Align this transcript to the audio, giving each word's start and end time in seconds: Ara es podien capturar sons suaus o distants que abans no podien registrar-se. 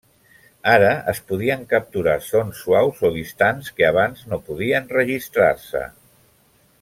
Ara 0.75 0.87
es 1.11 1.19
podien 1.31 1.61
capturar 1.73 2.15
sons 2.29 2.63
suaus 2.65 3.03
o 3.09 3.13
distants 3.19 3.69
que 3.81 3.87
abans 3.91 4.25
no 4.33 4.41
podien 4.51 4.89
registrar-se. 4.99 5.85